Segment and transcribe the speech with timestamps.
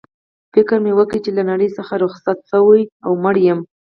[0.53, 3.59] فکر مې وکړ چي له نړۍ څخه رخصت شوی او مړ یم.